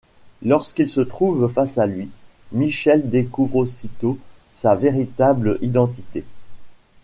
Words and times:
Lorsqu'il 0.41 0.89
se 0.89 1.01
trouve 1.01 1.47
face 1.47 1.77
à 1.77 1.85
lui, 1.85 2.09
Michel 2.53 3.11
découvre 3.11 3.57
aussitôt 3.57 4.17
sa 4.51 4.73
véritable 4.73 5.59
identité... 5.61 6.23